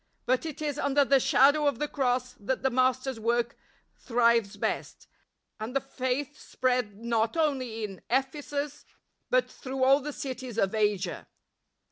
But 0.25 0.47
it 0.47 0.63
is 0.63 0.79
under 0.79 1.05
the 1.05 1.19
shadow 1.19 1.67
of 1.67 1.77
the 1.77 1.87
Cross 1.87 2.33
that 2.39 2.63
the 2.63 2.71
Master's 2.71 3.19
work 3.19 3.55
thrives 3.99 4.57
best; 4.57 5.05
and 5.59 5.75
the 5.75 5.79
Faith 5.79 6.35
spread 6.39 6.97
not 6.97 7.37
only 7.37 7.83
in 7.83 8.01
Ephesus, 8.09 8.83
but 9.29 9.47
through 9.47 9.83
all 9.83 9.99
the 9.99 10.11
cities 10.11 10.57
of 10.57 10.73
Asia. 10.73 11.27